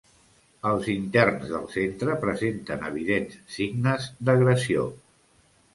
Els 0.69 0.87
interns 0.93 1.45
del 1.51 1.67
centre 1.75 2.15
presenten 2.25 2.89
evidents 2.91 3.39
signes 3.59 4.13
d'agressió 4.31 4.93